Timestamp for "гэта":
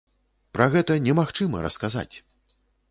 0.77-0.97